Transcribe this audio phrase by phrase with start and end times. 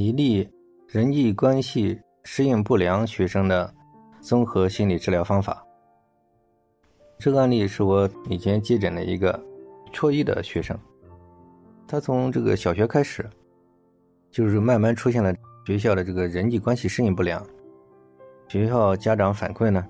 [0.00, 0.48] 一例
[0.86, 3.74] 人际关系适应不良学生的
[4.20, 5.66] 综合心理治疗方法。
[7.18, 9.44] 这个案例是我以前接诊的一个
[9.92, 10.78] 初一的学生，
[11.88, 13.28] 他从这个小学开始，
[14.30, 15.34] 就是慢慢出现了
[15.66, 17.44] 学校的这个人际关系适应不良。
[18.46, 19.84] 学校家长反馈呢，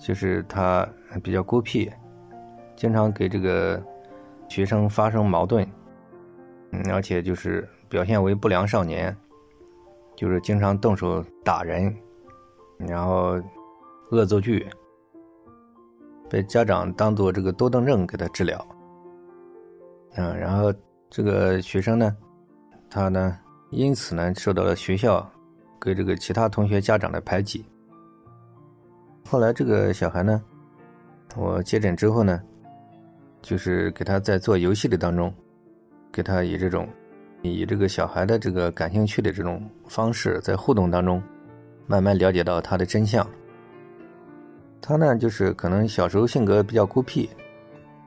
[0.00, 0.84] 就是他
[1.22, 1.88] 比较孤僻，
[2.74, 3.80] 经常给这个
[4.48, 5.64] 学生发生矛盾，
[6.72, 9.16] 嗯，而且就是表现为不良少年。
[10.18, 11.94] 就是经常动手打人，
[12.76, 13.40] 然后
[14.10, 14.68] 恶作剧，
[16.28, 18.66] 被家长当做这个多动症给他治疗。
[20.16, 20.74] 嗯，然后
[21.08, 22.16] 这个学生呢，
[22.90, 23.38] 他呢
[23.70, 25.24] 因此呢受到了学校
[25.78, 27.64] 跟这个其他同学家长的排挤。
[29.24, 30.42] 后来这个小孩呢，
[31.36, 32.42] 我接诊之后呢，
[33.40, 35.32] 就是给他在做游戏的当中，
[36.10, 36.88] 给他以这种。
[37.42, 41.22] 以这个小孩的这个感兴趣的这种方式，在互动当中，
[41.86, 43.26] 慢慢了解到他的真相。
[44.80, 47.28] 他呢，就是可能小时候性格比较孤僻，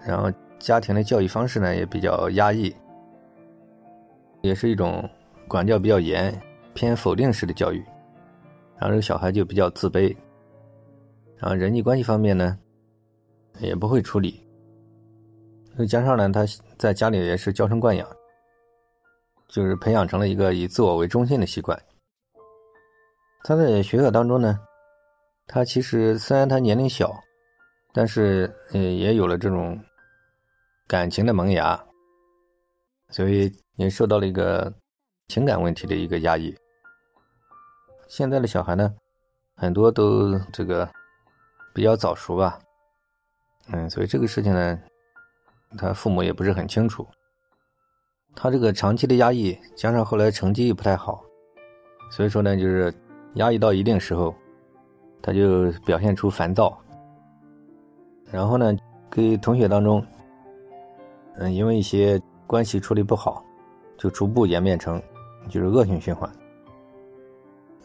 [0.06, 2.74] 然后家庭的教育方式呢也比较压抑，
[4.42, 5.08] 也是一种
[5.48, 6.34] 管教比较严、
[6.74, 7.84] 偏否定式的教育，
[8.78, 10.16] 然后这个小孩就比较自卑，
[11.38, 12.58] 然后人际关系方面呢
[13.60, 14.40] 也不会处理，
[15.78, 16.46] 再加上呢他
[16.78, 18.08] 在家里也是娇生惯养。
[19.52, 21.78] 就是培养成了一个以自我为中心的习惯。
[23.44, 24.58] 他在学校当中呢，
[25.46, 27.14] 他其实虽然他年龄小，
[27.92, 29.78] 但是呃也有了这种
[30.88, 31.78] 感情的萌芽，
[33.10, 34.74] 所以也受到了一个
[35.28, 36.56] 情感问题的一个压抑。
[38.08, 38.94] 现在的小孩呢，
[39.56, 40.90] 很多都这个
[41.74, 42.60] 比较早熟吧，
[43.72, 44.80] 嗯，所以这个事情呢，
[45.78, 47.08] 他父母也不是很清楚。
[48.34, 51.22] 他这个长期的压抑，加上后来成绩不太好，
[52.10, 52.92] 所以说呢，就是
[53.34, 54.34] 压抑到一定时候，
[55.22, 56.76] 他就表现出烦躁，
[58.32, 58.76] 然后呢，
[59.10, 60.04] 跟同学当中，
[61.36, 63.44] 嗯，因为一些关系处理不好，
[63.98, 65.00] 就逐步演变成
[65.48, 66.28] 就是恶性循环。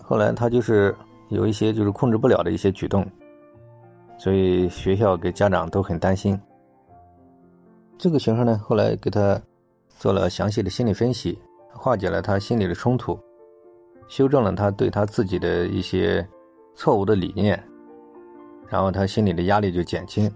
[0.00, 0.94] 后来他就是
[1.28, 3.04] 有一些就是控制不了的一些举动，
[4.16, 6.40] 所以学校给家长都很担心。
[7.98, 9.38] 这个学生呢，后来给他。
[9.98, 11.38] 做了详细的心理分析，
[11.72, 13.18] 化解了他心理的冲突，
[14.08, 16.26] 修正了他对他自己的一些
[16.74, 17.60] 错误的理念，
[18.68, 20.30] 然后他心里的压力就减轻，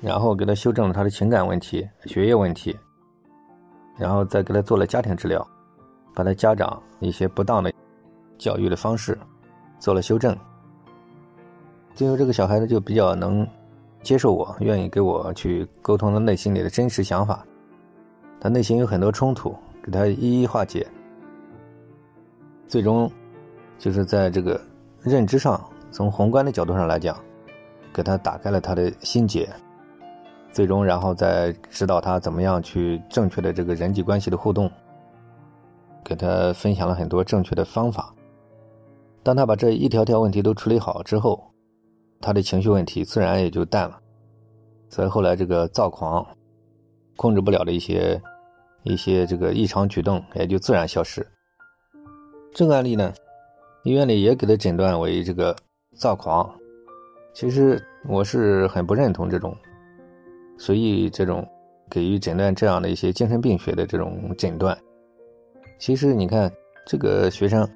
[0.00, 2.76] 然后给他修正了他的情感问题、学业问题，
[3.96, 5.46] 然后再给他做了家庭治疗，
[6.14, 7.72] 把他家长一些不当的
[8.38, 9.16] 教育的方式
[9.78, 10.36] 做了修正，
[11.94, 13.46] 最后这个小孩子就比较能
[14.02, 17.46] 接受我，愿意给我去沟通他内心里的真实想法。
[18.42, 20.86] 他内心有很多冲突，给他一一化解，
[22.66, 23.10] 最终
[23.78, 24.58] 就是在这个
[25.02, 27.14] 认知上，从宏观的角度上来讲，
[27.92, 29.46] 给他打开了他的心结，
[30.50, 34.70] 最终然后再指导他怎么样去正确的这个人际关系的互动，
[36.02, 38.14] 给他分享了很多正确的方法。
[39.22, 41.52] 当他把这一条条问题都处理好之后，
[42.22, 44.00] 他的情绪问题自然也就淡了，
[44.88, 46.26] 所以后来这个躁狂。
[47.16, 48.18] 控制不了的一些
[48.82, 51.26] 一些这个异常举动也就自然消失。
[52.52, 53.12] 这个案例呢，
[53.84, 55.54] 医院里也给他诊断为这个
[55.96, 56.50] 躁狂。
[57.32, 59.56] 其实我是很不认同这种
[60.58, 61.46] 随意这种
[61.88, 64.76] 给予诊断这样的一些精神病学的这种诊断。
[65.78, 66.50] 其实你看
[66.86, 67.68] 这个学生，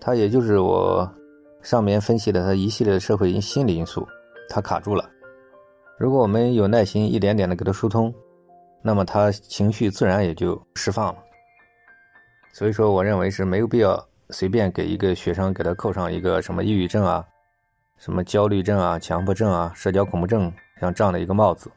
[0.00, 1.08] 他也就是我
[1.60, 4.06] 上面分析的他一系列社会因心理因素，
[4.48, 5.08] 他卡住了。
[5.98, 8.12] 如果我们有耐心，一点点的给他疏通。
[8.86, 11.18] 那么他情绪自然也就释放了，
[12.52, 17.24] 所以说我认为是没有必要随便给一个学生给他扣上一个什么抑郁症啊、
[17.96, 21.70] 什么焦虑症啊、强迫症啊、社交恐怖症像这样的一个帽子。